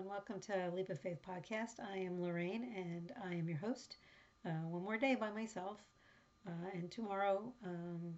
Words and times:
and 0.00 0.08
welcome 0.08 0.40
to 0.40 0.70
Leap 0.74 0.88
of 0.88 0.98
Faith 0.98 1.18
podcast. 1.28 1.72
I 1.78 1.98
am 1.98 2.22
Lorraine, 2.22 2.72
and 2.74 3.12
I 3.22 3.34
am 3.34 3.46
your 3.46 3.58
host. 3.58 3.98
Uh, 4.46 4.66
one 4.66 4.82
more 4.82 4.96
day 4.96 5.14
by 5.14 5.30
myself, 5.30 5.76
uh, 6.46 6.70
and 6.72 6.90
tomorrow 6.90 7.52
um, 7.66 8.14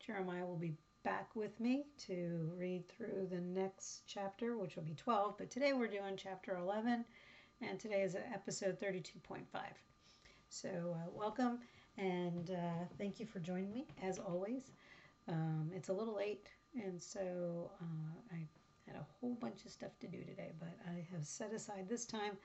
Jeremiah 0.00 0.46
will 0.46 0.56
be 0.56 0.72
back 1.02 1.28
with 1.36 1.60
me 1.60 1.84
to 2.06 2.50
read 2.56 2.88
through 2.88 3.28
the 3.30 3.40
next 3.40 4.04
chapter, 4.06 4.56
which 4.56 4.76
will 4.76 4.84
be 4.84 4.94
12. 4.94 5.36
But 5.36 5.50
today 5.50 5.74
we're 5.74 5.88
doing 5.88 6.16
chapter 6.16 6.56
11, 6.56 7.04
and 7.60 7.78
today 7.78 8.00
is 8.00 8.16
episode 8.32 8.80
32.5. 8.80 9.42
So, 10.48 10.70
uh, 10.70 11.10
welcome, 11.12 11.58
and 11.98 12.50
uh, 12.50 12.86
thank 12.96 13.20
you 13.20 13.26
for 13.26 13.40
joining 13.40 13.74
me 13.74 13.84
as 14.02 14.18
always. 14.18 14.72
Um, 15.28 15.70
it's 15.74 15.90
a 15.90 15.92
little 15.92 16.16
late, 16.16 16.48
and 16.74 17.02
so 17.02 17.72
uh, 17.82 18.34
I 18.34 18.46
had 18.94 19.00
a 19.00 19.06
whole 19.20 19.34
bunch 19.34 19.64
of 19.64 19.70
stuff 19.70 19.98
to 20.00 20.06
do 20.06 20.18
today, 20.24 20.52
but 20.58 20.76
I 20.86 21.06
have 21.12 21.24
set 21.24 21.52
aside 21.52 21.88
this 21.88 22.04
time 22.04 22.36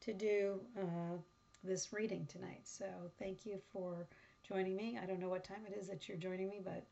to 0.00 0.12
do 0.12 0.60
uh, 0.78 1.16
this 1.64 1.92
reading 1.92 2.26
tonight. 2.26 2.60
So 2.64 2.84
thank 3.18 3.46
you 3.46 3.58
for 3.72 4.06
joining 4.46 4.76
me. 4.76 4.98
I 5.02 5.06
don't 5.06 5.20
know 5.20 5.28
what 5.28 5.44
time 5.44 5.64
it 5.66 5.76
is 5.78 5.88
that 5.88 6.08
you're 6.08 6.18
joining 6.18 6.48
me, 6.48 6.60
but 6.62 6.84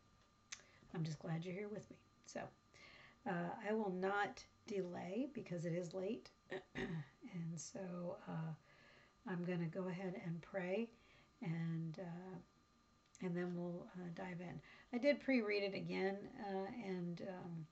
I'm 0.95 1.05
just 1.05 1.19
glad 1.19 1.45
you're 1.45 1.55
here 1.55 1.69
with 1.69 1.89
me. 1.91 1.97
So 2.27 2.41
uh, 3.29 3.51
I 3.69 3.73
will 3.73 3.93
not 3.93 4.43
delay 4.67 5.29
because 5.35 5.65
it 5.65 5.75
is 5.75 5.95
late. 5.95 6.31
and 6.75 7.57
so 7.57 8.17
uh, 8.29 8.53
I'm 9.29 9.45
going 9.45 9.61
to 9.61 9.67
go 9.67 9.89
ahead 9.89 10.15
and 10.25 10.41
pray 10.41 10.89
and 11.43 11.99
uh, 11.99 12.37
and 13.23 13.37
then 13.37 13.55
we'll 13.55 13.87
uh, 13.97 14.09
dive 14.15 14.41
in. 14.41 14.61
I 14.93 14.99
did 14.99 15.21
pre-read 15.21 15.63
it 15.63 15.75
again, 15.75 16.17
uh, 16.41 16.67
and 16.85 17.23
um, 17.29 17.67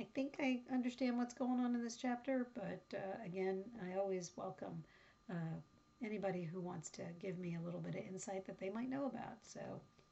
I 0.00 0.06
think 0.14 0.36
I 0.38 0.60
understand 0.72 1.18
what's 1.18 1.34
going 1.34 1.58
on 1.58 1.74
in 1.74 1.82
this 1.82 1.96
chapter, 1.96 2.46
but 2.54 2.82
uh, 2.94 3.26
again, 3.26 3.64
I 3.84 3.98
always 3.98 4.30
welcome 4.36 4.84
uh, 5.28 5.58
anybody 6.04 6.44
who 6.44 6.60
wants 6.60 6.88
to 6.90 7.02
give 7.20 7.38
me 7.38 7.56
a 7.56 7.64
little 7.64 7.80
bit 7.80 7.96
of 7.96 8.06
insight 8.06 8.46
that 8.46 8.60
they 8.60 8.70
might 8.70 8.88
know 8.88 9.06
about. 9.06 9.38
So, 9.42 9.60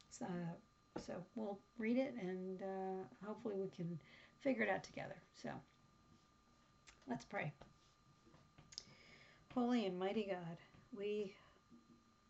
so, 0.09 0.25
so 1.05 1.13
we'll 1.35 1.57
read 1.77 1.97
it 1.97 2.15
and 2.19 2.61
uh, 2.61 3.25
hopefully 3.25 3.55
we 3.57 3.69
can 3.69 3.97
figure 4.41 4.63
it 4.63 4.69
out 4.69 4.83
together. 4.83 5.15
So, 5.41 5.49
let's 7.09 7.23
pray. 7.23 7.53
Holy 9.53 9.85
and 9.85 9.97
mighty 9.97 10.27
God, 10.29 10.57
we 10.95 11.33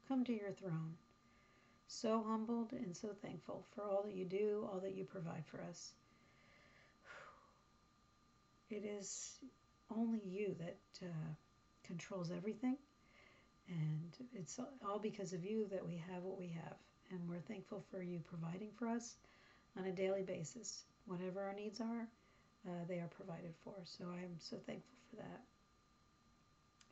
come 0.07 0.23
to 0.25 0.31
your 0.31 0.51
throne, 0.51 0.93
so 1.87 2.23
humbled 2.25 2.71
and 2.71 2.95
so 2.95 3.09
thankful 3.21 3.65
for 3.73 3.83
all 3.83 4.03
that 4.03 4.15
you 4.15 4.25
do, 4.25 4.69
all 4.71 4.79
that 4.79 4.95
you 4.95 5.03
provide 5.03 5.43
for 5.47 5.59
us. 5.67 5.93
It 8.69 8.83
is 8.85 9.39
only 9.95 10.21
you 10.25 10.55
that 10.59 10.77
uh, 11.01 11.33
controls 11.83 12.31
everything. 12.31 12.77
And 13.69 14.15
it's 14.33 14.59
all 14.85 14.99
because 14.99 15.33
of 15.33 15.43
you 15.43 15.67
that 15.71 15.85
we 15.85 16.01
have 16.11 16.23
what 16.23 16.39
we 16.39 16.47
have. 16.47 16.75
And 17.11 17.19
we're 17.29 17.39
thankful 17.39 17.83
for 17.89 18.01
you 18.01 18.19
providing 18.19 18.69
for 18.77 18.87
us 18.87 19.15
on 19.77 19.85
a 19.85 19.91
daily 19.91 20.23
basis. 20.23 20.83
Whatever 21.05 21.41
our 21.41 21.53
needs 21.53 21.79
are, 21.79 22.07
uh, 22.67 22.85
they 22.87 22.99
are 22.99 23.09
provided 23.15 23.53
for. 23.63 23.73
So 23.83 24.05
I 24.13 24.23
am 24.23 24.35
so 24.39 24.57
thankful 24.65 24.97
for 25.09 25.17
that. 25.17 25.41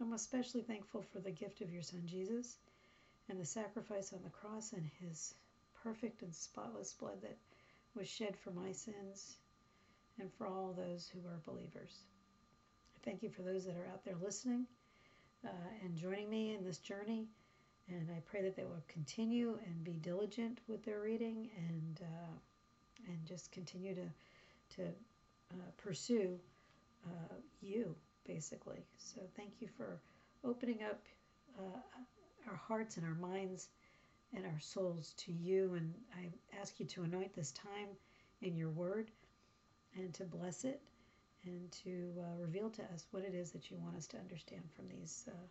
I'm 0.01 0.13
especially 0.13 0.61
thankful 0.61 1.01
for 1.01 1.19
the 1.19 1.31
gift 1.31 1.61
of 1.61 1.71
your 1.71 1.81
son 1.81 2.03
Jesus 2.05 2.57
and 3.29 3.39
the 3.39 3.45
sacrifice 3.45 4.13
on 4.13 4.19
the 4.23 4.29
cross 4.29 4.73
and 4.73 4.89
his 4.99 5.33
perfect 5.83 6.21
and 6.21 6.33
spotless 6.33 6.93
blood 6.93 7.21
that 7.21 7.37
was 7.95 8.07
shed 8.07 8.35
for 8.37 8.51
my 8.51 8.71
sins 8.71 9.37
and 10.19 10.31
for 10.33 10.47
all 10.47 10.73
those 10.75 11.09
who 11.13 11.19
are 11.27 11.39
believers. 11.45 12.05
Thank 13.03 13.21
you 13.21 13.30
for 13.30 13.44
those 13.44 13.66
that 13.66 13.75
are 13.75 13.88
out 13.91 14.03
there 14.03 14.16
listening 14.22 14.66
uh, 15.45 15.49
and 15.83 15.95
joining 15.95 16.30
me 16.30 16.55
in 16.55 16.63
this 16.63 16.80
journey. 16.80 17.27
And 17.88 18.09
I 18.09 18.19
pray 18.25 18.41
that 18.41 18.55
they 18.55 18.63
will 18.63 18.83
continue 18.88 19.59
and 19.66 19.83
be 19.83 19.94
diligent 19.94 20.59
with 20.67 20.84
their 20.84 21.01
reading 21.01 21.50
and 21.56 22.01
uh, 22.01 22.34
and 23.07 23.25
just 23.25 23.51
continue 23.51 23.94
to 23.94 24.07
to 24.78 24.88
uh, 25.53 25.69
pursue 25.78 26.39
uh, 27.06 27.35
you 27.62 27.95
basically. 28.25 28.84
So 28.97 29.22
thank 29.35 29.62
you 29.62 29.68
for 29.78 30.00
opening 30.44 30.79
up 30.84 31.00
uh, 31.59 31.79
our 32.50 32.56
hearts 32.56 32.97
and 32.97 33.06
our 33.06 33.16
minds 33.16 33.69
and 34.35 34.45
our 34.45 34.59
souls 34.59 35.13
to 35.18 35.31
you. 35.31 35.75
And 35.75 35.94
I 36.18 36.31
ask 36.59 36.79
you 36.79 36.85
to 36.88 37.03
anoint 37.03 37.35
this 37.35 37.51
time 37.51 37.89
in 38.41 38.56
your 38.56 38.69
word 38.69 39.12
and 39.95 40.13
to 40.13 40.23
bless 40.23 40.63
it 40.63 40.81
and 41.45 41.72
to 41.72 42.11
uh, 42.19 42.41
reveal 42.41 42.69
to 42.69 42.81
us 42.94 43.06
what 43.11 43.23
it 43.23 43.33
is 43.33 43.51
that 43.51 43.69
you 43.69 43.78
want 43.78 43.95
us 43.95 44.07
to 44.07 44.17
understand 44.17 44.63
from 44.75 44.85
these 44.89 45.25
uh, 45.29 45.45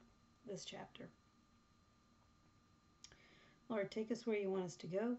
this 0.46 0.64
chapter. 0.64 1.04
Lord, 3.68 3.90
take 3.90 4.10
us 4.10 4.26
where 4.26 4.36
you 4.36 4.50
want 4.50 4.64
us 4.64 4.76
to 4.76 4.86
go. 4.86 5.16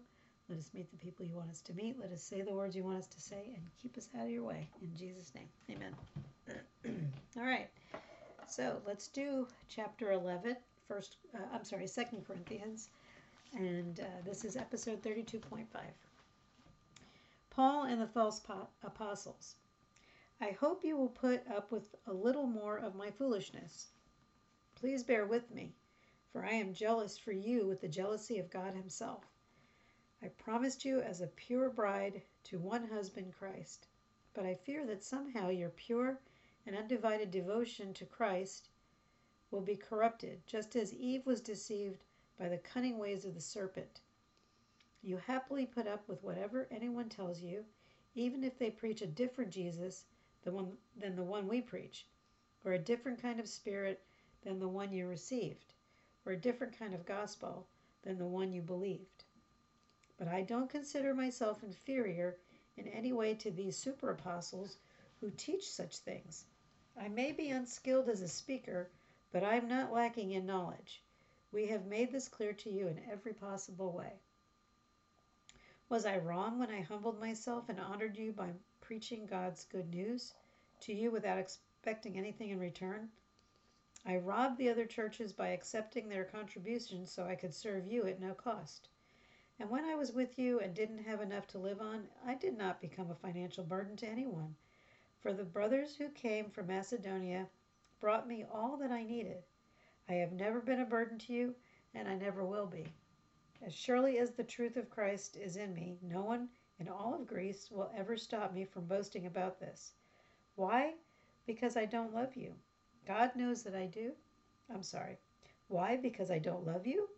Let 0.48 0.58
us 0.58 0.70
meet 0.72 0.88
the 0.90 0.96
people 0.96 1.26
you 1.26 1.34
want 1.34 1.50
us 1.50 1.60
to 1.62 1.72
meet. 1.72 1.98
Let 2.00 2.12
us 2.12 2.22
say 2.22 2.42
the 2.42 2.52
words 2.52 2.76
you 2.76 2.84
want 2.84 2.98
us 2.98 3.08
to 3.08 3.20
say 3.20 3.54
and 3.56 3.64
keep 3.82 3.98
us 3.98 4.08
out 4.16 4.26
of 4.26 4.30
your 4.30 4.44
way. 4.44 4.68
In 4.80 4.96
Jesus' 4.96 5.32
name, 5.34 5.48
amen. 5.68 5.94
All 7.36 7.42
right. 7.42 7.68
So 8.48 8.76
let's 8.86 9.08
do 9.08 9.48
chapter 9.68 10.12
11, 10.12 10.56
first, 10.86 11.16
uh, 11.34 11.38
I'm 11.52 11.64
sorry, 11.64 11.88
Second 11.88 12.24
Corinthians. 12.24 12.90
And 13.54 13.98
uh, 13.98 14.04
this 14.24 14.44
is 14.44 14.56
episode 14.56 15.02
32.5. 15.02 15.66
Paul 17.56 17.84
and 17.84 17.98
the 17.98 18.06
false 18.06 18.42
apostles. 18.82 19.54
I 20.42 20.50
hope 20.50 20.84
you 20.84 20.94
will 20.94 21.08
put 21.08 21.48
up 21.48 21.72
with 21.72 21.94
a 22.06 22.12
little 22.12 22.46
more 22.46 22.76
of 22.76 22.94
my 22.94 23.10
foolishness. 23.10 23.92
Please 24.74 25.02
bear 25.02 25.24
with 25.24 25.50
me, 25.50 25.74
for 26.30 26.44
I 26.44 26.50
am 26.50 26.74
jealous 26.74 27.16
for 27.16 27.32
you 27.32 27.66
with 27.66 27.80
the 27.80 27.88
jealousy 27.88 28.38
of 28.38 28.50
God 28.50 28.74
Himself. 28.74 29.24
I 30.22 30.28
promised 30.28 30.84
you 30.84 31.00
as 31.00 31.22
a 31.22 31.28
pure 31.28 31.70
bride 31.70 32.20
to 32.44 32.58
one 32.58 32.88
husband, 32.88 33.32
Christ. 33.32 33.86
But 34.34 34.44
I 34.44 34.54
fear 34.54 34.84
that 34.84 35.02
somehow 35.02 35.48
your 35.48 35.70
pure 35.70 36.20
and 36.66 36.76
undivided 36.76 37.30
devotion 37.30 37.94
to 37.94 38.04
Christ 38.04 38.68
will 39.50 39.62
be 39.62 39.76
corrupted, 39.76 40.46
just 40.46 40.76
as 40.76 40.92
Eve 40.92 41.24
was 41.24 41.40
deceived 41.40 42.04
by 42.38 42.50
the 42.50 42.58
cunning 42.58 42.98
ways 42.98 43.24
of 43.24 43.32
the 43.32 43.40
serpent. 43.40 44.02
You 45.02 45.18
happily 45.18 45.66
put 45.66 45.86
up 45.86 46.08
with 46.08 46.22
whatever 46.22 46.66
anyone 46.70 47.08
tells 47.08 47.40
you, 47.40 47.64
even 48.14 48.42
if 48.42 48.58
they 48.58 48.70
preach 48.70 49.02
a 49.02 49.06
different 49.06 49.50
Jesus 49.50 50.04
than, 50.42 50.54
one, 50.54 50.72
than 50.96 51.16
the 51.16 51.22
one 51.22 51.46
we 51.46 51.60
preach, 51.60 52.06
or 52.64 52.72
a 52.72 52.78
different 52.78 53.20
kind 53.20 53.38
of 53.38 53.48
spirit 53.48 54.02
than 54.42 54.58
the 54.58 54.68
one 54.68 54.92
you 54.92 55.06
received, 55.06 55.74
or 56.24 56.32
a 56.32 56.40
different 56.40 56.78
kind 56.78 56.94
of 56.94 57.04
gospel 57.04 57.66
than 58.02 58.18
the 58.18 58.26
one 58.26 58.52
you 58.52 58.62
believed. 58.62 59.24
But 60.16 60.28
I 60.28 60.42
don't 60.42 60.70
consider 60.70 61.14
myself 61.14 61.62
inferior 61.62 62.38
in 62.76 62.88
any 62.88 63.12
way 63.12 63.34
to 63.34 63.50
these 63.50 63.76
super 63.76 64.10
apostles 64.10 64.78
who 65.20 65.30
teach 65.30 65.70
such 65.70 65.98
things. 65.98 66.46
I 66.98 67.08
may 67.08 67.32
be 67.32 67.50
unskilled 67.50 68.08
as 68.08 68.22
a 68.22 68.28
speaker, 68.28 68.90
but 69.30 69.44
I 69.44 69.56
am 69.56 69.68
not 69.68 69.92
lacking 69.92 70.32
in 70.32 70.46
knowledge. 70.46 71.02
We 71.52 71.66
have 71.66 71.86
made 71.86 72.12
this 72.12 72.28
clear 72.28 72.52
to 72.54 72.70
you 72.70 72.88
in 72.88 73.00
every 73.10 73.34
possible 73.34 73.92
way. 73.92 74.20
Was 75.88 76.04
I 76.04 76.16
wrong 76.18 76.58
when 76.58 76.70
I 76.70 76.80
humbled 76.80 77.20
myself 77.20 77.68
and 77.68 77.78
honored 77.78 78.16
you 78.16 78.32
by 78.32 78.50
preaching 78.80 79.24
God's 79.24 79.64
good 79.64 79.88
news 79.88 80.34
to 80.80 80.92
you 80.92 81.12
without 81.12 81.38
expecting 81.38 82.18
anything 82.18 82.50
in 82.50 82.58
return? 82.58 83.08
I 84.04 84.16
robbed 84.16 84.58
the 84.58 84.68
other 84.68 84.84
churches 84.84 85.32
by 85.32 85.48
accepting 85.48 86.08
their 86.08 86.24
contributions 86.24 87.12
so 87.12 87.24
I 87.24 87.36
could 87.36 87.54
serve 87.54 87.86
you 87.86 88.04
at 88.04 88.20
no 88.20 88.34
cost. 88.34 88.88
And 89.60 89.70
when 89.70 89.84
I 89.84 89.94
was 89.94 90.12
with 90.12 90.40
you 90.40 90.58
and 90.58 90.74
didn't 90.74 91.04
have 91.04 91.20
enough 91.20 91.46
to 91.48 91.58
live 91.58 91.80
on, 91.80 92.08
I 92.26 92.34
did 92.34 92.58
not 92.58 92.80
become 92.80 93.12
a 93.12 93.14
financial 93.14 93.62
burden 93.62 93.96
to 93.98 94.08
anyone. 94.08 94.56
For 95.20 95.32
the 95.32 95.44
brothers 95.44 95.94
who 95.94 96.08
came 96.08 96.50
from 96.50 96.66
Macedonia 96.66 97.46
brought 98.00 98.26
me 98.26 98.44
all 98.52 98.76
that 98.78 98.90
I 98.90 99.04
needed. 99.04 99.44
I 100.08 100.14
have 100.14 100.32
never 100.32 100.60
been 100.60 100.80
a 100.80 100.84
burden 100.84 101.18
to 101.20 101.32
you, 101.32 101.54
and 101.94 102.08
I 102.08 102.16
never 102.16 102.44
will 102.44 102.66
be. 102.66 102.92
As 103.64 103.72
surely 103.72 104.18
as 104.18 104.32
the 104.32 104.44
truth 104.44 104.76
of 104.76 104.90
Christ 104.90 105.36
is 105.36 105.56
in 105.56 105.72
me, 105.72 105.98
no 106.02 106.22
one 106.22 106.50
in 106.78 106.88
all 106.88 107.14
of 107.14 107.26
Greece 107.26 107.70
will 107.70 107.90
ever 107.96 108.16
stop 108.16 108.52
me 108.52 108.64
from 108.64 108.84
boasting 108.84 109.24
about 109.24 109.58
this. 109.58 109.94
Why? 110.56 110.94
Because 111.46 111.76
I 111.76 111.86
don't 111.86 112.14
love 112.14 112.36
you. 112.36 112.54
God 113.06 113.34
knows 113.34 113.62
that 113.62 113.74
I 113.74 113.86
do. 113.86 114.12
I'm 114.68 114.82
sorry. 114.82 115.18
Why? 115.68 115.96
Because 115.96 116.30
I 116.30 116.38
don't 116.38 116.66
love 116.66 116.86
you? 116.86 117.08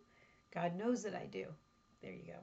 God 0.51 0.75
knows 0.75 1.03
that 1.03 1.13
I 1.13 1.25
do. 1.25 1.53
There 2.01 2.13
you 2.13 2.23
go. 2.25 2.39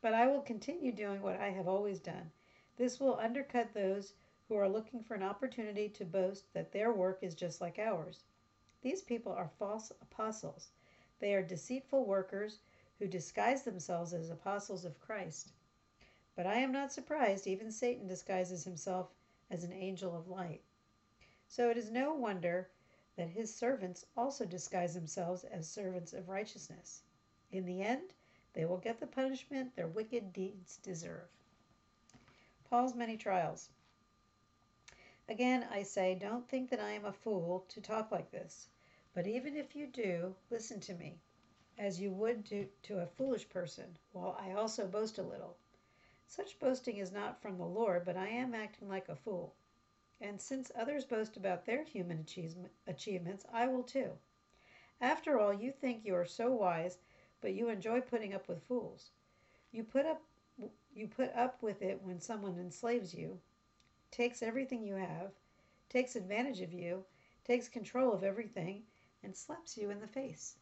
But 0.00 0.12
I 0.14 0.26
will 0.26 0.42
continue 0.42 0.90
doing 0.90 1.22
what 1.22 1.40
I 1.40 1.50
have 1.50 1.68
always 1.68 2.00
done. 2.00 2.32
This 2.76 2.98
will 2.98 3.18
undercut 3.18 3.72
those 3.72 4.14
who 4.48 4.56
are 4.56 4.68
looking 4.68 5.02
for 5.02 5.14
an 5.14 5.22
opportunity 5.22 5.88
to 5.90 6.04
boast 6.04 6.52
that 6.52 6.72
their 6.72 6.92
work 6.92 7.20
is 7.22 7.34
just 7.34 7.60
like 7.60 7.78
ours. 7.78 8.24
These 8.82 9.02
people 9.02 9.32
are 9.32 9.50
false 9.58 9.92
apostles. 10.02 10.70
They 11.20 11.34
are 11.34 11.42
deceitful 11.42 12.04
workers 12.04 12.60
who 12.98 13.06
disguise 13.06 13.62
themselves 13.62 14.12
as 14.12 14.30
apostles 14.30 14.84
of 14.84 15.00
Christ. 15.00 15.52
But 16.34 16.46
I 16.46 16.58
am 16.58 16.72
not 16.72 16.92
surprised, 16.92 17.46
even 17.46 17.70
Satan 17.70 18.06
disguises 18.06 18.64
himself 18.64 19.08
as 19.50 19.64
an 19.64 19.72
angel 19.72 20.16
of 20.16 20.28
light. 20.28 20.62
So 21.48 21.70
it 21.70 21.76
is 21.76 21.90
no 21.90 22.14
wonder 22.14 22.68
that 23.16 23.28
his 23.28 23.54
servants 23.54 24.06
also 24.16 24.44
disguise 24.44 24.94
themselves 24.94 25.44
as 25.44 25.68
servants 25.68 26.12
of 26.12 26.28
righteousness. 26.28 27.02
In 27.50 27.64
the 27.64 27.82
end, 27.82 28.12
they 28.52 28.64
will 28.64 28.78
get 28.78 29.00
the 29.00 29.06
punishment 29.06 29.74
their 29.74 29.88
wicked 29.88 30.32
deeds 30.32 30.76
deserve. 30.78 31.28
Paul's 32.68 32.94
many 32.94 33.16
trials. 33.16 33.70
Again, 35.28 35.66
I 35.70 35.82
say, 35.82 36.14
don't 36.14 36.48
think 36.48 36.70
that 36.70 36.80
I 36.80 36.92
am 36.92 37.04
a 37.04 37.12
fool 37.12 37.64
to 37.68 37.80
talk 37.80 38.10
like 38.10 38.30
this. 38.30 38.68
But 39.14 39.26
even 39.26 39.56
if 39.56 39.74
you 39.74 39.86
do, 39.86 40.34
listen 40.50 40.80
to 40.80 40.94
me, 40.94 41.18
as 41.78 42.00
you 42.00 42.10
would 42.10 42.44
to, 42.44 42.66
to 42.82 42.98
a 42.98 43.06
foolish 43.06 43.48
person, 43.48 43.96
while 44.12 44.36
I 44.40 44.52
also 44.52 44.86
boast 44.86 45.18
a 45.18 45.22
little. 45.22 45.56
Such 46.26 46.58
boasting 46.58 46.98
is 46.98 47.12
not 47.12 47.40
from 47.40 47.56
the 47.56 47.64
Lord, 47.64 48.04
but 48.04 48.16
I 48.16 48.28
am 48.28 48.52
acting 48.52 48.88
like 48.88 49.08
a 49.08 49.16
fool. 49.16 49.54
And 50.20 50.40
since 50.40 50.72
others 50.74 51.04
boast 51.04 51.36
about 51.36 51.64
their 51.64 51.84
human 51.84 52.26
achievements, 52.86 53.46
I 53.52 53.68
will 53.68 53.84
too. 53.84 54.10
After 55.00 55.38
all, 55.38 55.54
you 55.54 55.70
think 55.70 56.04
you 56.04 56.16
are 56.16 56.26
so 56.26 56.50
wise, 56.52 56.98
but 57.40 57.54
you 57.54 57.68
enjoy 57.68 58.00
putting 58.00 58.34
up 58.34 58.48
with 58.48 58.64
fools. 58.64 59.12
You 59.70 59.84
put 59.84 60.04
up 60.04 60.20
you 60.92 61.06
put 61.06 61.32
up 61.36 61.62
with 61.62 61.82
it 61.82 62.02
when 62.02 62.20
someone 62.20 62.58
enslaves 62.58 63.14
you, 63.14 63.38
takes 64.10 64.42
everything 64.42 64.82
you 64.82 64.96
have, 64.96 65.30
takes 65.88 66.16
advantage 66.16 66.60
of 66.60 66.72
you, 66.72 67.04
takes 67.44 67.68
control 67.68 68.12
of 68.12 68.24
everything, 68.24 68.82
and 69.22 69.36
slaps 69.36 69.76
you 69.76 69.90
in 69.90 70.00
the 70.00 70.08
face. 70.08 70.56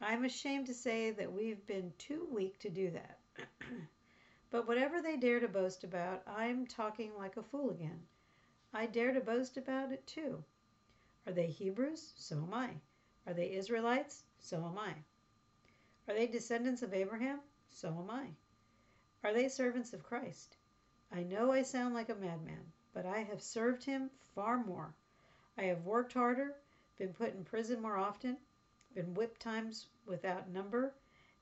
I'm 0.00 0.24
ashamed 0.24 0.66
to 0.66 0.74
say 0.74 1.12
that 1.12 1.32
we've 1.32 1.66
been 1.66 1.92
too 1.98 2.26
weak 2.30 2.58
to 2.60 2.68
do 2.68 2.90
that. 2.90 3.18
but 4.50 4.66
whatever 4.66 5.00
they 5.00 5.16
dare 5.16 5.40
to 5.40 5.48
boast 5.48 5.84
about, 5.84 6.22
I'm 6.26 6.66
talking 6.66 7.12
like 7.16 7.36
a 7.36 7.42
fool 7.42 7.70
again. 7.70 8.00
I 8.72 8.86
dare 8.86 9.12
to 9.12 9.20
boast 9.20 9.56
about 9.56 9.92
it 9.92 10.06
too. 10.06 10.42
Are 11.26 11.32
they 11.32 11.46
Hebrews? 11.46 12.12
So 12.16 12.36
am 12.36 12.52
I. 12.52 12.70
Are 13.26 13.34
they 13.34 13.52
Israelites? 13.52 14.24
So 14.40 14.56
am 14.56 14.78
I. 14.78 14.94
Are 16.06 16.14
they 16.14 16.26
descendants 16.26 16.82
of 16.82 16.92
Abraham? 16.92 17.40
So 17.70 17.88
am 17.88 18.10
I. 18.10 18.26
Are 19.22 19.32
they 19.32 19.48
servants 19.48 19.92
of 19.94 20.02
Christ? 20.02 20.56
I 21.10 21.22
know 21.22 21.52
I 21.52 21.62
sound 21.62 21.94
like 21.94 22.08
a 22.10 22.14
madman, 22.14 22.72
but 22.92 23.06
I 23.06 23.20
have 23.20 23.40
served 23.40 23.84
him 23.84 24.10
far 24.34 24.58
more. 24.58 24.92
I 25.56 25.62
have 25.62 25.84
worked 25.84 26.12
harder, 26.12 26.56
been 26.98 27.14
put 27.14 27.34
in 27.34 27.44
prison 27.44 27.80
more 27.80 27.96
often, 27.96 28.36
been 28.94 29.14
whipped 29.14 29.40
times 29.40 29.88
without 30.06 30.48
number, 30.48 30.94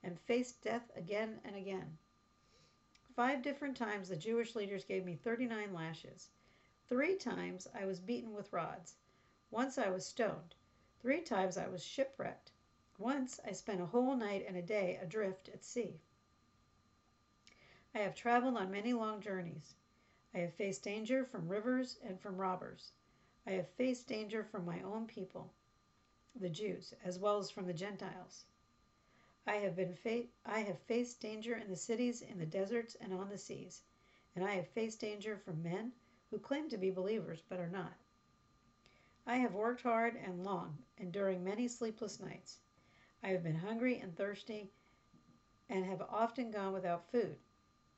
and 0.02 0.18
faced 0.20 0.62
death 0.62 0.90
again 0.96 1.40
and 1.44 1.54
again. 1.54 1.98
Five 3.14 3.42
different 3.42 3.76
times 3.76 4.08
the 4.08 4.16
Jewish 4.16 4.54
leaders 4.54 4.84
gave 4.84 5.04
me 5.04 5.16
39 5.16 5.74
lashes. 5.74 6.30
Three 6.88 7.16
times 7.16 7.68
I 7.74 7.84
was 7.84 8.00
beaten 8.00 8.32
with 8.32 8.52
rods. 8.52 8.96
Once 9.50 9.76
I 9.76 9.90
was 9.90 10.06
stoned. 10.06 10.54
Three 11.00 11.20
times 11.20 11.58
I 11.58 11.68
was 11.68 11.84
shipwrecked. 11.84 12.52
Once 12.98 13.38
I 13.44 13.52
spent 13.52 13.80
a 13.80 13.86
whole 13.86 14.16
night 14.16 14.44
and 14.46 14.56
a 14.56 14.62
day 14.62 14.98
adrift 15.02 15.48
at 15.50 15.64
sea. 15.64 16.00
I 17.94 17.98
have 17.98 18.14
traveled 18.14 18.56
on 18.56 18.70
many 18.70 18.94
long 18.94 19.20
journeys. 19.20 19.74
I 20.34 20.38
have 20.38 20.54
faced 20.54 20.84
danger 20.84 21.24
from 21.24 21.48
rivers 21.48 21.98
and 22.02 22.18
from 22.18 22.40
robbers. 22.40 22.92
I 23.46 23.50
have 23.50 23.68
faced 23.68 24.08
danger 24.08 24.42
from 24.42 24.64
my 24.64 24.80
own 24.80 25.06
people, 25.06 25.52
the 26.34 26.50
Jews, 26.50 26.94
as 27.04 27.18
well 27.18 27.38
as 27.38 27.50
from 27.50 27.66
the 27.66 27.74
Gentiles. 27.74 28.44
I 29.46 29.56
have 29.56 29.74
been 29.76 29.94
fa- 29.94 30.28
I 30.44 30.60
have 30.60 30.78
faced 30.80 31.20
danger 31.20 31.54
in 31.56 31.68
the 31.68 31.76
cities, 31.76 32.22
in 32.22 32.38
the 32.38 32.46
deserts, 32.46 32.94
and 32.96 33.12
on 33.12 33.28
the 33.28 33.38
seas, 33.38 33.82
and 34.34 34.44
I 34.44 34.54
have 34.54 34.68
faced 34.68 35.00
danger 35.00 35.36
from 35.36 35.62
men 35.62 35.92
who 36.30 36.38
claim 36.38 36.68
to 36.70 36.78
be 36.78 36.90
believers 36.90 37.42
but 37.48 37.60
are 37.60 37.68
not. 37.68 37.94
I 39.26 39.36
have 39.36 39.54
worked 39.54 39.82
hard 39.82 40.16
and 40.16 40.44
long, 40.44 40.84
enduring 40.98 41.44
many 41.44 41.68
sleepless 41.68 42.20
nights. 42.20 42.60
I 43.22 43.28
have 43.28 43.42
been 43.42 43.56
hungry 43.56 43.98
and 43.98 44.16
thirsty, 44.16 44.70
and 45.68 45.84
have 45.84 46.02
often 46.02 46.50
gone 46.50 46.72
without 46.72 47.10
food. 47.10 47.38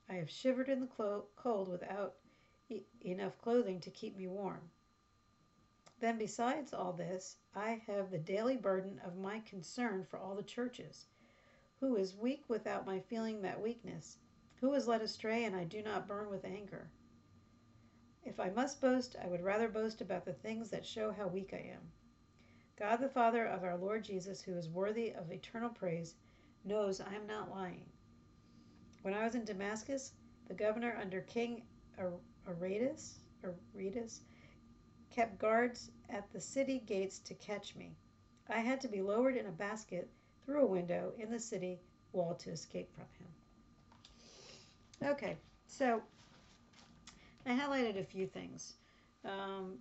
I 0.08 0.14
have 0.14 0.30
shivered 0.30 0.68
in 0.68 0.80
the 0.80 0.86
clo- 0.86 1.26
cold 1.36 1.68
without 1.68 2.16
e- 2.68 2.82
enough 3.00 3.38
clothing 3.38 3.80
to 3.80 3.90
keep 3.90 4.16
me 4.16 4.26
warm. 4.28 4.70
Then, 6.04 6.18
besides 6.18 6.74
all 6.74 6.92
this, 6.92 7.38
I 7.54 7.80
have 7.86 8.10
the 8.10 8.18
daily 8.18 8.58
burden 8.58 9.00
of 9.06 9.16
my 9.16 9.40
concern 9.40 10.04
for 10.04 10.18
all 10.18 10.34
the 10.34 10.42
churches. 10.42 11.06
Who 11.80 11.96
is 11.96 12.14
weak 12.14 12.44
without 12.46 12.84
my 12.84 13.00
feeling 13.00 13.40
that 13.40 13.62
weakness? 13.62 14.18
Who 14.60 14.74
is 14.74 14.86
led 14.86 15.00
astray 15.00 15.44
and 15.44 15.56
I 15.56 15.64
do 15.64 15.82
not 15.82 16.06
burn 16.06 16.28
with 16.28 16.44
anger? 16.44 16.90
If 18.22 18.38
I 18.38 18.50
must 18.50 18.82
boast, 18.82 19.16
I 19.16 19.28
would 19.28 19.40
rather 19.40 19.66
boast 19.66 20.02
about 20.02 20.26
the 20.26 20.34
things 20.34 20.68
that 20.68 20.84
show 20.84 21.10
how 21.10 21.26
weak 21.26 21.54
I 21.54 21.72
am. 21.72 21.90
God 22.76 22.96
the 22.96 23.08
Father 23.08 23.46
of 23.46 23.64
our 23.64 23.78
Lord 23.78 24.04
Jesus, 24.04 24.42
who 24.42 24.52
is 24.58 24.68
worthy 24.68 25.14
of 25.14 25.32
eternal 25.32 25.70
praise, 25.70 26.16
knows 26.66 27.00
I 27.00 27.14
am 27.14 27.26
not 27.26 27.50
lying. 27.50 27.86
When 29.00 29.14
I 29.14 29.24
was 29.24 29.36
in 29.36 29.46
Damascus, 29.46 30.12
the 30.48 30.54
governor 30.54 30.98
under 31.00 31.22
King 31.22 31.62
Aretas, 32.46 33.20
Aretas 33.42 34.20
kept 35.14 35.38
guards 35.38 35.92
at 36.10 36.30
the 36.32 36.40
city 36.40 36.82
gates 36.86 37.20
to 37.20 37.34
catch 37.34 37.76
me. 37.76 37.94
I 38.48 38.58
had 38.58 38.80
to 38.80 38.88
be 38.88 39.00
lowered 39.00 39.36
in 39.36 39.46
a 39.46 39.50
basket 39.50 40.08
through 40.44 40.62
a 40.62 40.66
window 40.66 41.12
in 41.18 41.30
the 41.30 41.38
city 41.38 41.78
wall 42.12 42.34
to 42.34 42.50
escape 42.50 42.90
from 42.92 43.04
him. 43.18 45.12
Okay, 45.12 45.36
so 45.66 46.02
I 47.46 47.50
highlighted 47.50 48.00
a 48.00 48.04
few 48.04 48.26
things. 48.26 48.74
Um, 49.24 49.78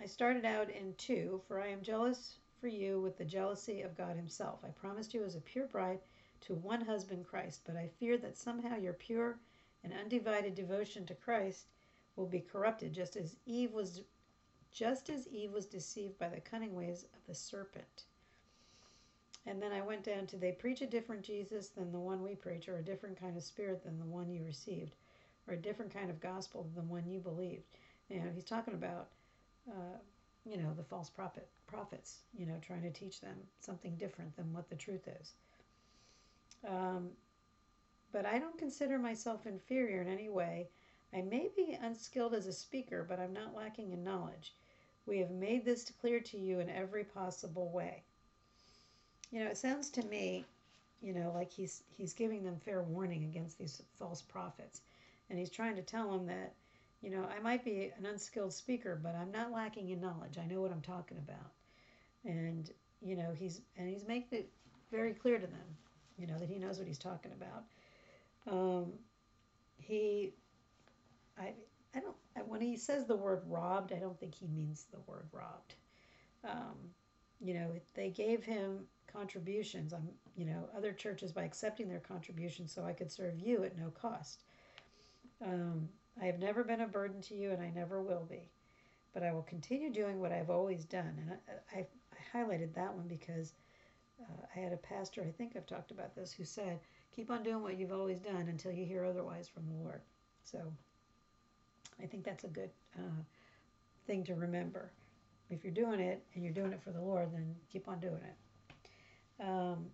I 0.00 0.06
started 0.06 0.44
out 0.44 0.68
in 0.68 0.92
two, 0.98 1.40
for 1.48 1.60
I 1.60 1.68
am 1.68 1.80
jealous 1.80 2.36
for 2.60 2.68
you 2.68 3.00
with 3.00 3.16
the 3.16 3.24
jealousy 3.24 3.82
of 3.82 3.96
God 3.96 4.16
Himself. 4.16 4.60
I 4.62 4.68
promised 4.68 5.14
you 5.14 5.24
as 5.24 5.36
a 5.36 5.40
pure 5.40 5.66
bride 5.66 6.00
to 6.42 6.54
one 6.54 6.82
husband, 6.82 7.26
Christ, 7.26 7.62
but 7.64 7.76
I 7.76 7.88
fear 7.98 8.18
that 8.18 8.36
somehow 8.36 8.76
your 8.76 8.92
pure 8.92 9.38
and 9.84 9.92
undivided 9.92 10.54
devotion 10.54 11.06
to 11.06 11.14
Christ 11.14 11.66
will 12.14 12.26
be 12.26 12.40
corrupted, 12.40 12.92
just 12.92 13.16
as 13.16 13.36
Eve 13.46 13.72
was 13.72 14.02
just 14.76 15.08
as 15.08 15.26
Eve 15.28 15.52
was 15.52 15.64
deceived 15.64 16.18
by 16.18 16.28
the 16.28 16.38
cunning 16.38 16.74
ways 16.74 17.06
of 17.14 17.26
the 17.26 17.34
serpent. 17.34 18.04
And 19.46 19.62
then 19.62 19.72
I 19.72 19.80
went 19.80 20.04
down 20.04 20.26
to 20.26 20.36
they 20.36 20.52
preach 20.52 20.82
a 20.82 20.86
different 20.86 21.22
Jesus 21.22 21.68
than 21.68 21.92
the 21.92 21.98
one 21.98 22.22
we 22.22 22.34
preach, 22.34 22.68
or 22.68 22.76
a 22.76 22.84
different 22.84 23.18
kind 23.18 23.38
of 23.38 23.42
spirit 23.42 23.82
than 23.82 23.98
the 23.98 24.04
one 24.04 24.28
you 24.28 24.44
received, 24.44 24.94
or 25.48 25.54
a 25.54 25.62
different 25.62 25.94
kind 25.94 26.10
of 26.10 26.20
gospel 26.20 26.64
than 26.64 26.74
the 26.84 26.92
one 26.92 27.08
you 27.08 27.20
believed. 27.20 27.62
You 28.10 28.18
know, 28.18 28.26
he's 28.34 28.44
talking 28.44 28.74
about, 28.74 29.08
uh, 29.66 29.96
you 30.44 30.58
know, 30.58 30.74
the 30.76 30.84
false 30.84 31.08
prophet 31.08 31.48
prophets. 31.66 32.18
You 32.36 32.44
know, 32.44 32.60
trying 32.60 32.82
to 32.82 32.90
teach 32.90 33.22
them 33.22 33.36
something 33.60 33.96
different 33.96 34.36
than 34.36 34.52
what 34.52 34.68
the 34.68 34.76
truth 34.76 35.08
is. 35.20 35.32
Um, 36.68 37.08
but 38.12 38.26
I 38.26 38.38
don't 38.38 38.58
consider 38.58 38.98
myself 38.98 39.46
inferior 39.46 40.02
in 40.02 40.08
any 40.08 40.28
way. 40.28 40.68
I 41.14 41.22
may 41.22 41.48
be 41.56 41.78
unskilled 41.80 42.34
as 42.34 42.46
a 42.46 42.52
speaker, 42.52 43.06
but 43.08 43.18
I'm 43.18 43.32
not 43.32 43.54
lacking 43.54 43.92
in 43.92 44.04
knowledge. 44.04 44.52
We 45.06 45.18
have 45.18 45.30
made 45.30 45.64
this 45.64 45.90
clear 46.00 46.20
to 46.20 46.38
you 46.38 46.60
in 46.60 46.68
every 46.68 47.04
possible 47.04 47.70
way. 47.70 48.02
You 49.30 49.40
know, 49.40 49.50
it 49.50 49.56
sounds 49.56 49.90
to 49.90 50.04
me, 50.04 50.44
you 51.00 51.12
know, 51.12 51.32
like 51.34 51.52
he's 51.52 51.82
he's 51.96 52.12
giving 52.12 52.44
them 52.44 52.58
fair 52.64 52.82
warning 52.82 53.24
against 53.24 53.58
these 53.58 53.82
false 53.98 54.22
prophets, 54.22 54.80
and 55.30 55.38
he's 55.38 55.50
trying 55.50 55.76
to 55.76 55.82
tell 55.82 56.10
them 56.10 56.26
that, 56.26 56.54
you 57.02 57.10
know, 57.10 57.24
I 57.24 57.40
might 57.40 57.64
be 57.64 57.92
an 57.98 58.06
unskilled 58.06 58.52
speaker, 58.52 58.98
but 59.00 59.14
I'm 59.14 59.30
not 59.30 59.52
lacking 59.52 59.90
in 59.90 60.00
knowledge. 60.00 60.38
I 60.38 60.46
know 60.46 60.60
what 60.60 60.72
I'm 60.72 60.82
talking 60.82 61.18
about, 61.18 61.52
and 62.24 62.70
you 63.00 63.16
know, 63.16 63.32
he's 63.34 63.60
and 63.76 63.88
he's 63.88 64.06
making 64.06 64.38
it 64.38 64.50
very 64.90 65.12
clear 65.12 65.38
to 65.38 65.46
them 65.46 65.76
you 66.18 66.26
know, 66.26 66.38
that 66.38 66.48
he 66.48 66.58
knows 66.58 66.78
what 66.78 66.86
he's 66.86 66.98
talking 66.98 67.32
about. 67.32 67.64
Um, 68.50 68.92
he, 69.78 70.32
I, 71.38 71.52
I 71.96 72.00
don't, 72.00 72.16
when 72.48 72.60
he 72.60 72.76
says 72.76 73.06
the 73.06 73.16
word 73.16 73.42
robbed, 73.46 73.92
I 73.92 73.98
don't 73.98 74.18
think 74.20 74.34
he 74.34 74.46
means 74.46 74.86
the 74.92 75.00
word 75.06 75.26
robbed. 75.32 75.74
Um, 76.44 76.76
you 77.40 77.54
know, 77.54 77.72
they 77.94 78.10
gave 78.10 78.44
him 78.44 78.80
contributions. 79.10 79.92
I'm, 79.92 80.08
you 80.36 80.44
know, 80.44 80.68
other 80.76 80.92
churches 80.92 81.32
by 81.32 81.44
accepting 81.44 81.88
their 81.88 82.00
contributions 82.00 82.72
so 82.72 82.84
I 82.84 82.92
could 82.92 83.10
serve 83.10 83.38
you 83.38 83.64
at 83.64 83.78
no 83.78 83.90
cost. 83.90 84.42
Um, 85.44 85.88
I 86.20 86.26
have 86.26 86.38
never 86.38 86.64
been 86.64 86.82
a 86.82 86.86
burden 86.86 87.20
to 87.22 87.34
you 87.34 87.50
and 87.50 87.62
I 87.62 87.70
never 87.70 88.02
will 88.02 88.26
be. 88.28 88.50
But 89.14 89.22
I 89.22 89.32
will 89.32 89.42
continue 89.42 89.90
doing 89.90 90.20
what 90.20 90.32
I've 90.32 90.50
always 90.50 90.84
done. 90.84 91.14
And 91.18 91.32
I, 91.74 91.78
I, 91.78 91.86
I 92.12 92.38
highlighted 92.38 92.74
that 92.74 92.94
one 92.94 93.08
because 93.08 93.54
uh, 94.20 94.46
I 94.54 94.58
had 94.58 94.72
a 94.72 94.78
pastor, 94.78 95.22
I 95.22 95.30
think 95.30 95.56
I've 95.56 95.66
talked 95.66 95.90
about 95.90 96.14
this, 96.14 96.32
who 96.32 96.44
said, 96.44 96.80
Keep 97.14 97.30
on 97.30 97.42
doing 97.42 97.62
what 97.62 97.78
you've 97.78 97.92
always 97.92 98.18
done 98.18 98.48
until 98.48 98.72
you 98.72 98.84
hear 98.84 99.06
otherwise 99.06 99.48
from 99.48 99.66
the 99.66 99.82
Lord. 99.82 100.02
So 100.44 100.58
I 102.02 102.06
think 102.06 102.24
that's 102.24 102.44
a 102.44 102.48
good 102.48 102.70
uh, 102.98 103.22
thing 104.06 104.24
to 104.24 104.34
remember. 104.34 104.92
If 105.50 105.64
you're 105.64 105.72
doing 105.74 106.00
it 106.00 106.24
and 106.34 106.44
you're 106.44 106.52
doing 106.54 106.72
it 106.72 106.82
for 106.82 106.92
the 106.92 107.00
Lord, 107.02 107.32
then 107.32 107.56
keep 107.70 107.88
on 107.88 108.00
doing 108.00 108.22
it. 108.22 109.44
Um, 109.44 109.86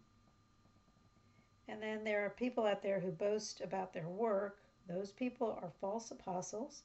and 1.69 1.83
then 1.83 2.05
there 2.05 2.25
are 2.25 2.31
people 2.31 2.67
out 2.67 2.83
there 2.83 3.01
who 3.01 3.11
boast 3.11 3.61
about 3.63 3.93
their 3.93 4.09
work. 4.09 4.59
Those 4.89 5.13
people 5.13 5.59
are 5.63 5.71
false 5.81 6.11
apostles 6.13 6.85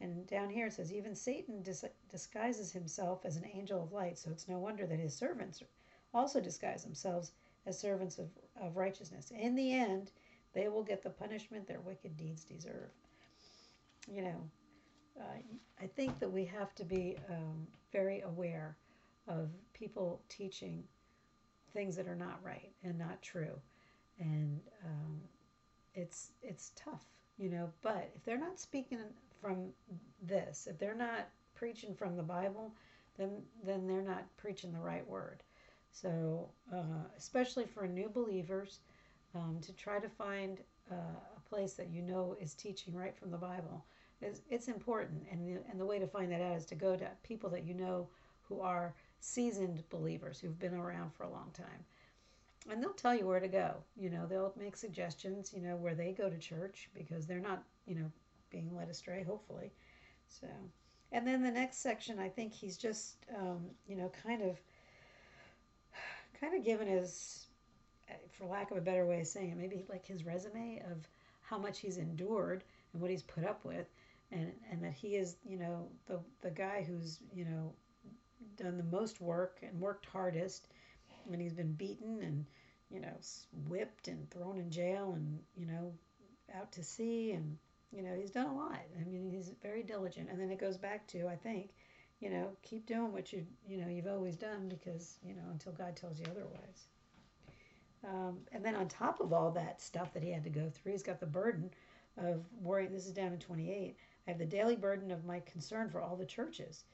And 0.00 0.26
down 0.26 0.50
here 0.50 0.66
it 0.66 0.74
says, 0.74 0.92
even 0.92 1.14
Satan 1.16 1.62
dis- 1.62 1.84
disguises 2.10 2.72
himself 2.72 3.24
as 3.24 3.36
an 3.36 3.46
angel 3.54 3.82
of 3.82 3.92
light, 3.92 4.18
so 4.18 4.30
it's 4.30 4.48
no 4.48 4.58
wonder 4.58 4.86
that 4.86 5.00
his 5.00 5.16
servants 5.16 5.62
also 6.14 6.40
disguise 6.40 6.84
themselves 6.84 7.32
as 7.66 7.78
servants 7.80 8.18
of, 8.18 8.28
of 8.56 8.76
righteousness. 8.76 9.32
In 9.32 9.54
the 9.54 9.72
end, 9.72 10.12
they 10.54 10.68
will 10.68 10.84
get 10.84 11.02
the 11.02 11.10
punishment 11.10 11.66
their 11.66 11.80
wicked 11.80 12.16
deeds 12.16 12.44
deserve. 12.44 12.90
You 14.10 14.22
know, 14.22 14.50
uh, 15.20 15.38
I 15.80 15.86
think 15.86 16.18
that 16.20 16.30
we 16.30 16.44
have 16.46 16.74
to 16.76 16.84
be 16.84 17.16
um, 17.30 17.66
very 17.92 18.20
aware 18.22 18.76
of 19.28 19.50
people 19.72 20.22
teaching 20.28 20.84
things 21.72 21.96
that 21.96 22.08
are 22.08 22.16
not 22.16 22.40
right 22.42 22.72
and 22.84 22.98
not 22.98 23.22
true, 23.22 23.60
and 24.18 24.60
um, 24.84 25.20
it's 25.94 26.32
it's 26.42 26.72
tough, 26.76 27.06
you 27.38 27.48
know. 27.50 27.70
But 27.82 28.10
if 28.16 28.24
they're 28.24 28.38
not 28.38 28.58
speaking 28.60 28.98
from 29.40 29.68
this, 30.22 30.66
if 30.70 30.78
they're 30.78 30.94
not 30.94 31.28
preaching 31.54 31.94
from 31.94 32.16
the 32.16 32.22
Bible, 32.22 32.74
then 33.16 33.42
then 33.64 33.86
they're 33.86 34.02
not 34.02 34.24
preaching 34.36 34.72
the 34.72 34.80
right 34.80 35.06
word. 35.08 35.42
So, 35.92 36.50
uh, 36.72 37.04
especially 37.16 37.66
for 37.66 37.86
new 37.86 38.08
believers, 38.08 38.80
um, 39.34 39.58
to 39.62 39.72
try 39.74 39.98
to 40.00 40.08
find 40.08 40.60
uh, 40.90 40.94
a 41.36 41.40
place 41.48 41.74
that 41.74 41.90
you 41.90 42.02
know 42.02 42.36
is 42.40 42.54
teaching 42.54 42.94
right 42.94 43.16
from 43.16 43.30
the 43.30 43.38
Bible 43.38 43.84
is 44.22 44.42
it's 44.50 44.68
important. 44.68 45.26
And 45.30 45.46
the, 45.46 45.60
and 45.70 45.80
the 45.80 45.86
way 45.86 45.98
to 45.98 46.06
find 46.06 46.30
that 46.32 46.40
out 46.40 46.56
is 46.56 46.66
to 46.66 46.74
go 46.74 46.96
to 46.96 47.08
people 47.22 47.50
that 47.50 47.64
you 47.64 47.74
know 47.74 48.08
who 48.42 48.60
are 48.60 48.94
seasoned 49.20 49.82
believers 49.90 50.38
who've 50.38 50.58
been 50.58 50.74
around 50.74 51.12
for 51.14 51.24
a 51.24 51.30
long 51.30 51.50
time. 51.52 51.84
And 52.70 52.82
they'll 52.82 52.92
tell 52.92 53.14
you 53.14 53.26
where 53.26 53.40
to 53.40 53.48
go. 53.48 53.74
You 53.96 54.10
know, 54.10 54.26
they'll 54.26 54.52
make 54.58 54.76
suggestions, 54.76 55.52
you 55.54 55.62
know, 55.62 55.76
where 55.76 55.94
they 55.94 56.12
go 56.12 56.28
to 56.30 56.38
church 56.38 56.88
because 56.94 57.26
they're 57.26 57.40
not, 57.40 57.64
you 57.86 57.96
know, 57.96 58.10
being 58.50 58.74
led 58.76 58.88
astray, 58.88 59.24
hopefully. 59.24 59.72
So, 60.28 60.46
and 61.10 61.26
then 61.26 61.42
the 61.42 61.50
next 61.50 61.78
section, 61.78 62.18
I 62.18 62.28
think 62.28 62.52
he's 62.52 62.76
just, 62.76 63.16
um, 63.36 63.60
you 63.86 63.96
know, 63.96 64.12
kind 64.22 64.42
of, 64.42 64.60
kind 66.40 66.54
of 66.54 66.64
given 66.64 66.86
his, 66.86 67.46
for 68.30 68.46
lack 68.46 68.70
of 68.70 68.76
a 68.76 68.80
better 68.80 69.06
way 69.06 69.20
of 69.20 69.26
saying 69.26 69.50
it, 69.50 69.58
maybe 69.58 69.84
like 69.88 70.06
his 70.06 70.24
resume 70.24 70.82
of 70.90 71.06
how 71.42 71.58
much 71.58 71.80
he's 71.80 71.98
endured 71.98 72.64
and 72.92 73.02
what 73.02 73.10
he's 73.10 73.22
put 73.22 73.44
up 73.44 73.64
with, 73.64 73.86
and 74.32 74.52
and 74.70 74.82
that 74.82 74.94
he 74.94 75.16
is, 75.16 75.36
you 75.44 75.58
know, 75.58 75.88
the 76.06 76.18
the 76.40 76.50
guy 76.50 76.84
who's, 76.86 77.20
you 77.32 77.44
know, 77.44 77.72
done 78.56 78.76
the 78.76 78.96
most 78.96 79.20
work 79.20 79.58
and 79.62 79.80
worked 79.80 80.06
hardest, 80.06 80.68
and 81.30 81.40
he's 81.40 81.52
been 81.52 81.72
beaten 81.72 82.22
and, 82.22 82.46
you 82.90 83.00
know, 83.00 83.14
whipped 83.68 84.08
and 84.08 84.28
thrown 84.30 84.58
in 84.58 84.70
jail 84.70 85.12
and, 85.16 85.38
you 85.56 85.66
know, 85.66 85.92
out 86.54 86.72
to 86.72 86.82
sea. 86.82 87.32
And 87.32 87.56
you 87.92 88.02
know 88.02 88.14
he's 88.18 88.30
done 88.30 88.46
a 88.46 88.54
lot. 88.54 88.80
I 89.00 89.04
mean 89.08 89.30
he's 89.30 89.52
very 89.62 89.82
diligent. 89.82 90.30
And 90.30 90.40
then 90.40 90.50
it 90.50 90.58
goes 90.58 90.76
back 90.76 91.06
to 91.08 91.28
i 91.28 91.36
think 91.36 91.70
you 92.20 92.30
know 92.30 92.48
keep 92.62 92.86
doing 92.86 93.12
what 93.12 93.32
you 93.32 93.46
you 93.68 93.76
know 93.76 93.88
you've 93.88 94.06
always 94.06 94.36
done 94.36 94.68
because 94.68 95.18
you 95.22 95.34
know 95.34 95.42
until 95.50 95.72
god 95.72 95.96
tells 95.96 96.18
you 96.18 96.26
otherwise. 96.30 96.86
Um, 98.04 98.38
and 98.50 98.64
then 98.64 98.74
on 98.74 98.88
top 98.88 99.20
of 99.20 99.32
all 99.32 99.52
that 99.52 99.80
stuff 99.80 100.12
that 100.14 100.24
he 100.24 100.32
had 100.32 100.42
to 100.44 100.50
go 100.50 100.68
through 100.70 100.92
he's 100.92 101.04
got 101.04 101.20
the 101.20 101.26
burden 101.26 101.70
of 102.18 102.42
worrying 102.60 102.92
this 102.92 103.06
is 103.06 103.12
down 103.12 103.32
in 103.32 103.38
28 103.38 103.96
i 104.26 104.30
have 104.30 104.38
the 104.38 104.46
daily 104.46 104.76
burden 104.76 105.10
of 105.10 105.24
my 105.24 105.40
concern 105.40 105.88
for 105.90 106.00
all 106.00 106.16
the 106.16 106.26
churches. 106.26 106.84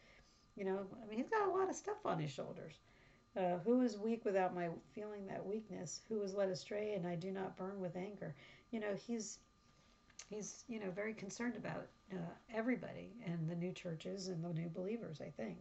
You 0.57 0.65
know 0.65 0.87
i 1.03 1.09
mean 1.09 1.19
he's 1.19 1.29
got 1.29 1.49
a 1.49 1.53
lot 1.53 1.69
of 1.71 1.77
stuff 1.77 2.05
on 2.05 2.19
his 2.19 2.31
shoulders. 2.31 2.81
Uh, 3.37 3.59
who 3.65 3.83
is 3.83 3.99
weak 3.99 4.25
without 4.25 4.55
my 4.55 4.69
feeling 4.95 5.27
that 5.27 5.47
weakness? 5.47 6.01
Who 6.09 6.23
is 6.23 6.35
led 6.35 6.49
astray 6.49 6.95
and 6.95 7.07
i 7.07 7.15
do 7.15 7.31
not 7.31 7.57
burn 7.57 7.81
with 7.81 7.97
anger? 7.97 8.35
You 8.71 8.81
know 8.81 8.95
he's 9.07 9.39
he's 10.29 10.65
you 10.69 10.79
know 10.81 10.91
very 10.91 11.15
concerned 11.15 11.57
about 11.57 11.87
uh, 12.13 12.17
everybody 12.55 13.13
and 13.27 13.49
the 13.49 13.55
new 13.55 13.73
churches 13.73 14.29
and 14.29 14.43
the 14.45 14.53
new 14.53 14.69
believers 14.69 15.21
i 15.21 15.31
think. 15.31 15.59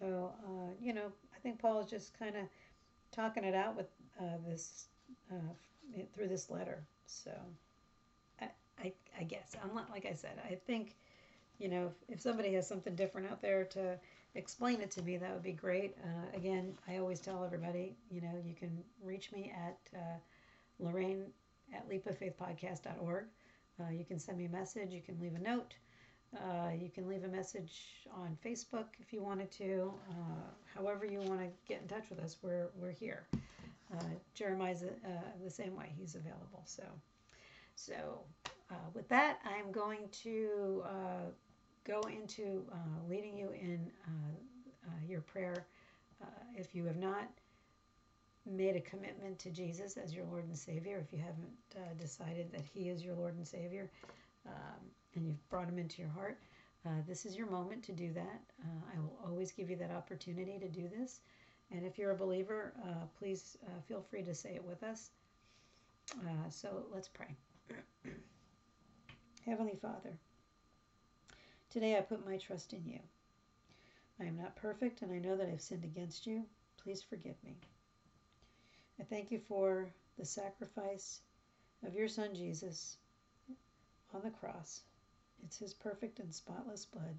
So 0.00 0.32
uh, 0.44 0.70
you 0.80 0.92
know 0.92 1.12
i 1.34 1.38
think 1.40 1.58
paul 1.60 1.80
is 1.80 1.90
just 1.90 2.18
kind 2.18 2.36
of 2.36 2.42
talking 3.12 3.44
it 3.44 3.54
out 3.54 3.76
with 3.76 3.86
uh, 4.20 4.38
this 4.46 4.88
uh, 5.30 5.52
through 6.14 6.28
this 6.28 6.50
letter 6.50 6.84
so 7.06 7.30
I, 9.22 9.24
guess 9.24 9.56
i'm 9.62 9.74
not 9.74 9.90
like 9.90 10.06
i 10.06 10.14
said 10.14 10.40
i 10.50 10.54
think 10.54 10.94
you 11.58 11.68
know 11.68 11.86
if, 12.08 12.16
if 12.16 12.20
somebody 12.20 12.52
has 12.54 12.66
something 12.66 12.94
different 12.94 13.30
out 13.30 13.40
there 13.40 13.64
to 13.64 13.98
explain 14.34 14.80
it 14.80 14.90
to 14.92 15.02
me 15.02 15.16
that 15.16 15.32
would 15.32 15.42
be 15.42 15.52
great 15.52 15.96
uh, 16.04 16.36
again 16.36 16.74
i 16.88 16.96
always 16.96 17.20
tell 17.20 17.44
everybody 17.44 17.94
you 18.10 18.20
know 18.20 18.34
you 18.44 18.54
can 18.54 18.82
reach 19.02 19.30
me 19.32 19.52
at 19.66 19.78
uh, 19.98 20.18
lorraine 20.78 21.24
at 21.74 21.88
leapoffaithpodcast.org. 21.88 23.24
Uh, 23.80 23.90
you 23.90 24.04
can 24.04 24.18
send 24.18 24.38
me 24.38 24.46
a 24.46 24.48
message. 24.48 24.92
You 24.92 25.00
can 25.00 25.18
leave 25.20 25.34
a 25.34 25.38
note. 25.38 25.74
Uh, 26.36 26.70
you 26.78 26.88
can 26.88 27.08
leave 27.08 27.24
a 27.24 27.28
message 27.28 28.06
on 28.14 28.36
Facebook 28.44 28.86
if 29.00 29.12
you 29.12 29.22
wanted 29.22 29.50
to. 29.52 29.92
Uh, 30.10 30.50
however 30.74 31.04
you 31.04 31.18
want 31.20 31.40
to 31.40 31.46
get 31.68 31.82
in 31.82 31.88
touch 31.88 32.08
with 32.08 32.20
us, 32.20 32.36
we're, 32.42 32.68
we're 32.76 32.90
here. 32.92 33.26
Uh, 33.94 34.04
Jeremiah's 34.34 34.82
uh, 34.82 35.08
the 35.44 35.50
same 35.50 35.76
way. 35.76 35.92
He's 35.98 36.14
available. 36.14 36.62
So, 36.64 36.84
so 37.74 38.20
uh, 38.72 38.76
with 38.94 39.08
that, 39.08 39.38
I'm 39.44 39.70
going 39.70 40.08
to 40.22 40.82
go 41.84 42.00
into 42.02 42.64
leading 43.08 43.36
you 43.36 43.50
in 43.50 43.90
your 45.06 45.20
prayer. 45.20 45.66
if 46.56 46.74
you 46.74 46.84
have 46.84 46.96
not 46.96 47.28
made 48.46 48.76
a 48.76 48.80
commitment 48.80 49.38
to 49.38 49.50
Jesus 49.50 49.96
as 49.96 50.14
your 50.14 50.24
Lord 50.24 50.44
and 50.44 50.56
Savior, 50.56 50.98
if 50.98 51.12
you 51.12 51.18
haven't 51.18 51.52
uh, 51.76 51.94
decided 51.98 52.50
that 52.52 52.62
He 52.72 52.88
is 52.88 53.02
your 53.02 53.14
Lord 53.14 53.36
and 53.36 53.46
Savior, 53.46 53.90
um, 54.46 54.80
and 55.14 55.26
you've 55.26 55.48
brought 55.48 55.68
Him 55.68 55.78
into 55.78 56.02
your 56.02 56.10
heart, 56.10 56.38
uh, 56.84 56.90
this 57.06 57.24
is 57.24 57.36
your 57.36 57.48
moment 57.48 57.82
to 57.84 57.92
do 57.92 58.12
that. 58.12 58.40
Uh, 58.64 58.80
I 58.94 58.98
will 58.98 59.16
always 59.24 59.52
give 59.52 59.70
you 59.70 59.76
that 59.76 59.92
opportunity 59.92 60.58
to 60.58 60.68
do 60.68 60.88
this. 60.88 61.20
And 61.70 61.86
if 61.86 61.96
you're 61.96 62.10
a 62.10 62.16
believer, 62.16 62.72
uh, 62.84 63.06
please 63.18 63.56
uh, 63.66 63.80
feel 63.86 64.02
free 64.10 64.22
to 64.24 64.34
say 64.34 64.54
it 64.56 64.64
with 64.64 64.82
us. 64.82 65.10
Uh, 66.18 66.50
so 66.50 66.84
let's 66.92 67.08
pray. 67.08 67.36
Heavenly 69.44 69.74
Father, 69.82 70.16
today 71.68 71.96
I 71.98 72.00
put 72.00 72.24
my 72.24 72.36
trust 72.36 72.72
in 72.72 72.86
you. 72.86 73.00
I 74.20 74.24
am 74.24 74.36
not 74.36 74.54
perfect, 74.54 75.02
and 75.02 75.10
I 75.12 75.18
know 75.18 75.36
that 75.36 75.48
I've 75.48 75.60
sinned 75.60 75.82
against 75.82 76.28
you. 76.28 76.44
Please 76.80 77.02
forgive 77.02 77.34
me. 77.44 77.56
I 79.00 79.02
thank 79.02 79.32
you 79.32 79.40
for 79.40 79.88
the 80.16 80.24
sacrifice 80.24 81.22
of 81.84 81.96
your 81.96 82.06
Son 82.06 82.36
Jesus 82.36 82.98
on 84.14 84.22
the 84.22 84.30
cross. 84.30 84.82
It's 85.42 85.58
his 85.58 85.74
perfect 85.74 86.20
and 86.20 86.32
spotless 86.32 86.84
blood 86.84 87.18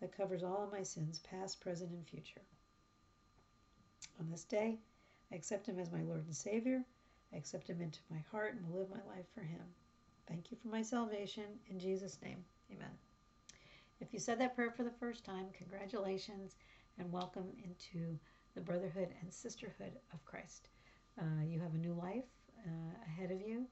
that 0.00 0.16
covers 0.16 0.44
all 0.44 0.62
of 0.62 0.72
my 0.72 0.84
sins, 0.84 1.18
past, 1.28 1.60
present, 1.60 1.90
and 1.90 2.06
future. 2.06 2.42
On 4.20 4.30
this 4.30 4.44
day, 4.44 4.78
I 5.32 5.34
accept 5.34 5.66
him 5.66 5.80
as 5.80 5.90
my 5.90 6.02
Lord 6.02 6.24
and 6.24 6.36
Savior. 6.36 6.84
I 7.32 7.36
accept 7.36 7.68
him 7.68 7.80
into 7.80 7.98
my 8.12 8.22
heart 8.30 8.54
and 8.54 8.64
will 8.68 8.78
live 8.78 8.90
my 8.90 9.12
life 9.12 9.26
for 9.34 9.42
him. 9.42 9.64
Thank 10.28 10.50
you 10.50 10.56
for 10.60 10.68
my 10.68 10.82
salvation. 10.82 11.44
In 11.70 11.78
Jesus' 11.78 12.18
name, 12.22 12.44
amen. 12.72 12.90
If 14.00 14.12
you 14.12 14.18
said 14.18 14.40
that 14.40 14.54
prayer 14.54 14.70
for 14.70 14.82
the 14.82 14.90
first 14.90 15.24
time, 15.24 15.46
congratulations 15.56 16.56
and 16.98 17.10
welcome 17.12 17.48
into 17.62 18.18
the 18.54 18.60
brotherhood 18.60 19.08
and 19.20 19.32
sisterhood 19.32 19.92
of 20.12 20.24
Christ. 20.24 20.68
Uh, 21.20 21.44
you 21.46 21.60
have 21.60 21.74
a 21.74 21.78
new 21.78 21.92
life 21.94 22.24
uh, 22.66 23.04
ahead 23.06 23.30
of 23.30 23.40
you. 23.40 23.66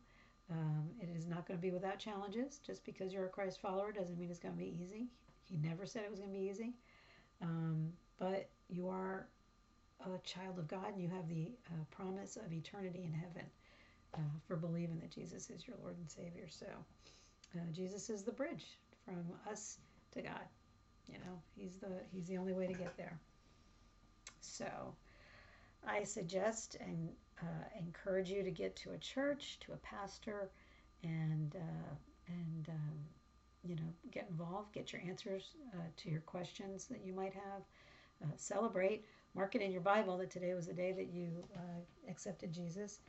Um, 0.51 0.91
it 1.01 1.09
is 1.17 1.27
not 1.27 1.47
going 1.47 1.59
to 1.59 1.63
be 1.63 1.71
without 1.71 1.99
challenges. 1.99 2.61
Just 2.65 2.85
because 2.85 3.13
you're 3.13 3.27
a 3.27 3.31
Christ 3.31 3.61
follower 3.61 3.93
doesn't 3.93 4.19
mean 4.19 4.31
it's 4.31 4.39
going 4.39 4.55
to 4.55 4.59
be 4.61 4.77
easy. 4.83 5.07
He 5.45 5.57
never 5.57 5.87
said 5.87 6.05
it 6.05 6.11
was 6.11 6.21
going 6.21 6.33
to 6.33 6.39
be 6.39 6.47
easy. 6.47 6.75
Um, 7.41 7.93
but 8.19 8.51
you 8.69 8.89
are 8.89 9.27
a 10.05 10.19
child 10.19 10.59
of 10.59 10.69
God 10.69 10.93
and 10.93 11.03
you 11.03 11.09
have 11.09 11.29
the 11.29 11.53
uh, 11.69 11.85
promise 11.91 12.37
of 12.37 12.53
eternity 12.53 13.05
in 13.05 13.13
heaven 13.13 13.45
uh, 14.15 14.21
for 14.47 14.57
believing 14.57 14.99
that 15.01 15.11
Jesus 15.11 15.51
is 15.51 15.67
your 15.67 15.77
Lord 15.83 15.97
and 15.99 16.11
Savior. 16.11 16.47
So 16.49 16.67
uh, 17.55 17.61
Jesus 17.73 18.11
is 18.11 18.23
the 18.23 18.33
bridge 18.33 18.79
from 19.05 19.25
us 19.51 19.79
to 20.13 20.23
God. 20.23 20.47
You 21.09 21.19
know, 21.19 21.41
he's 21.57 21.77
the 21.81 22.01
he's 22.13 22.27
the 22.27 22.39
only 22.39 22.53
way 22.53 22.67
to 22.67 22.75
get 22.75 22.97
there. 22.97 23.19
So 24.41 24.67
I 25.87 26.05
suggest 26.05 26.77
and 26.81 27.09
uh, 27.41 27.65
encourage 27.79 28.31
you 28.31 28.43
to 28.43 28.51
get 28.51 28.77
to 28.77 28.93
a 28.93 28.99
church, 28.99 29.59
to 29.67 29.73
a 29.73 29.77
pastor, 29.77 30.51
and 31.03 31.57
uh, 31.57 31.95
and 32.29 32.69
um, 32.69 32.99
you 33.65 33.77
know 33.77 33.93
get 34.11 34.27
involved, 34.31 34.73
get 34.73 34.93
your 34.93 35.03
answers 35.07 35.57
uh, 35.75 35.83
to 35.97 36.11
your 36.11 36.21
questions 36.21 36.87
that 36.87 37.05
you 37.05 37.13
might 37.13 37.35
have. 37.35 37.63
Uh, 38.23 38.27
celebrate, 38.37 39.05
mark 39.35 39.57
it 39.57 39.63
in 39.63 39.73
your 39.73 39.81
Bible 39.81 40.17
that 40.17 40.31
today 40.31 40.55
was 40.55 40.67
the 40.69 40.73
day 40.73 40.93
that 40.93 41.13
you 41.13 41.33
accepted 42.09 42.53
Jesus, 42.53 43.01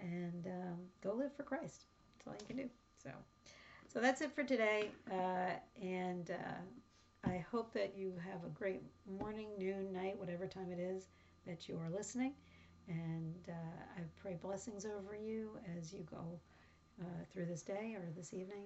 and 0.00 0.46
um, 0.46 0.78
go 1.02 1.14
live 1.14 1.34
for 1.36 1.42
Christ. 1.42 1.84
That's 2.16 2.26
all 2.26 2.34
you 2.40 2.46
can 2.46 2.56
do. 2.56 2.70
So, 3.02 3.10
so 3.92 4.00
that's 4.00 4.20
it 4.20 4.34
for 4.34 4.42
today, 4.42 4.90
uh, 5.10 5.52
and 5.80 6.30
I 7.26 7.44
hope 7.50 7.72
that 7.72 7.94
you 7.96 8.12
have 8.30 8.44
a 8.44 8.48
great 8.48 8.82
morning, 9.18 9.48
noon, 9.58 9.92
night, 9.92 10.18
whatever 10.18 10.46
time 10.46 10.70
it 10.70 10.78
is 10.78 11.08
that 11.46 11.68
you 11.68 11.78
are 11.78 11.90
listening. 11.90 12.32
And 12.88 13.34
uh, 13.48 13.52
I 13.96 14.02
pray 14.20 14.36
blessings 14.40 14.84
over 14.84 15.16
you 15.16 15.58
as 15.78 15.92
you 15.92 16.06
go 16.10 16.38
uh, 17.00 17.24
through 17.32 17.46
this 17.46 17.62
day 17.62 17.96
or 17.96 18.04
this 18.14 18.34
evening. 18.34 18.64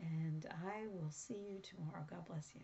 And 0.00 0.46
I 0.50 0.86
will 0.92 1.10
see 1.10 1.34
you 1.34 1.60
tomorrow. 1.62 2.04
God 2.10 2.24
bless 2.26 2.50
you. 2.54 2.62